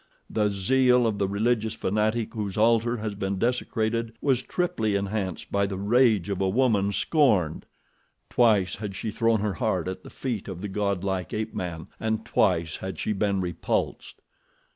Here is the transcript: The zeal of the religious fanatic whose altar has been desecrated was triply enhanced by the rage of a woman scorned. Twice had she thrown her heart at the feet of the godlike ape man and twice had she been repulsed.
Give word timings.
The 0.31 0.49
zeal 0.49 1.05
of 1.05 1.19
the 1.19 1.27
religious 1.27 1.75
fanatic 1.75 2.33
whose 2.33 2.57
altar 2.57 2.97
has 2.97 3.13
been 3.13 3.37
desecrated 3.37 4.13
was 4.19 4.41
triply 4.41 4.95
enhanced 4.95 5.51
by 5.51 5.67
the 5.67 5.77
rage 5.77 6.27
of 6.31 6.41
a 6.41 6.49
woman 6.49 6.91
scorned. 6.91 7.67
Twice 8.27 8.77
had 8.77 8.95
she 8.95 9.11
thrown 9.11 9.41
her 9.41 9.53
heart 9.53 9.87
at 9.87 10.01
the 10.01 10.09
feet 10.09 10.47
of 10.47 10.61
the 10.63 10.69
godlike 10.69 11.35
ape 11.35 11.53
man 11.53 11.85
and 11.99 12.25
twice 12.25 12.77
had 12.77 12.97
she 12.97 13.13
been 13.13 13.41
repulsed. 13.41 14.21